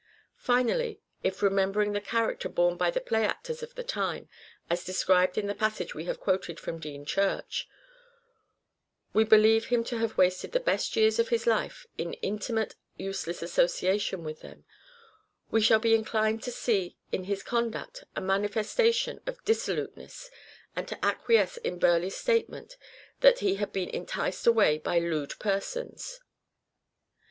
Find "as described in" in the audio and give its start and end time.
4.67-5.45